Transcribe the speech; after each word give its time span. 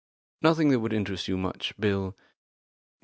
"Nothing 0.41 0.69
that 0.69 0.79
would 0.79 0.93
interest 0.93 1.27
you 1.27 1.37
much, 1.37 1.75
Bill. 1.79 2.15